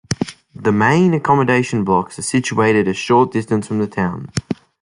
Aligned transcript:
The 0.55 0.71
main 0.71 1.13
accommodation 1.13 1.83
blocks 1.83 2.17
are 2.17 2.23
situated 2.23 2.87
a 2.87 2.93
short 2.95 3.31
distance 3.31 3.67
from 3.67 3.77
the 3.77 3.85
town. 3.85 4.31